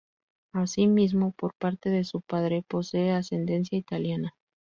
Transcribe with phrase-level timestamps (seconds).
[0.53, 4.31] Asimismo, por parte de su padre posee ascendencia italiana.